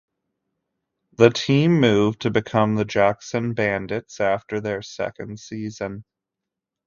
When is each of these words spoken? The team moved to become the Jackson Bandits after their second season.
The 1.13 1.29
team 1.29 1.79
moved 1.79 2.21
to 2.21 2.31
become 2.31 2.73
the 2.73 2.85
Jackson 2.85 3.53
Bandits 3.53 4.19
after 4.19 4.59
their 4.59 4.81
second 4.81 5.39
season. 5.39 6.05